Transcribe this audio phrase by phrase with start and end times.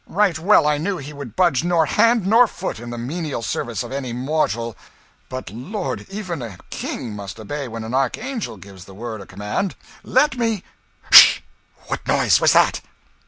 [0.07, 3.83] Right well I knew he would budge nor hand nor foot in the menial service
[3.83, 4.75] of any mortal;
[5.29, 9.75] but, lord, even a king must obey when an archangel gives the word o' command!
[10.01, 10.63] Let me
[11.11, 11.41] 'sh!
[11.85, 12.81] What noise was that?"